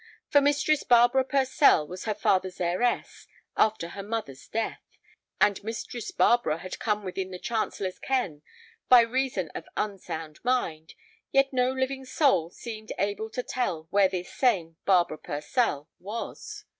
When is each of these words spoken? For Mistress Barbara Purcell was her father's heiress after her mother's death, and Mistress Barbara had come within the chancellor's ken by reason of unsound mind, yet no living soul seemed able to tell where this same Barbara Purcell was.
For 0.31 0.41
Mistress 0.41 0.83
Barbara 0.83 1.23
Purcell 1.23 1.85
was 1.87 2.05
her 2.05 2.15
father's 2.15 2.59
heiress 2.59 3.27
after 3.55 3.89
her 3.89 4.01
mother's 4.01 4.47
death, 4.47 4.81
and 5.39 5.63
Mistress 5.63 6.09
Barbara 6.09 6.57
had 6.57 6.79
come 6.79 7.03
within 7.03 7.29
the 7.29 7.37
chancellor's 7.37 7.99
ken 7.99 8.41
by 8.89 9.01
reason 9.01 9.49
of 9.53 9.67
unsound 9.77 10.39
mind, 10.43 10.95
yet 11.31 11.53
no 11.53 11.71
living 11.71 12.03
soul 12.05 12.49
seemed 12.49 12.91
able 12.97 13.29
to 13.29 13.43
tell 13.43 13.83
where 13.91 14.09
this 14.09 14.33
same 14.33 14.75
Barbara 14.85 15.19
Purcell 15.19 15.87
was. 15.99 16.65